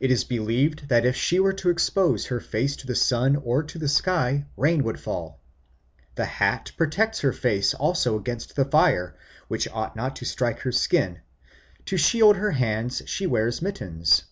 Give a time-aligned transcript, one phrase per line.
[0.00, 3.62] It is believed that if she were to expose her face to the sun or
[3.62, 5.40] to the sky, rain would fall.
[6.16, 9.16] The hat protects her face also against the fire,
[9.48, 11.20] which ought not to strike her skin;
[11.86, 14.24] to shield her hands she wears mittens.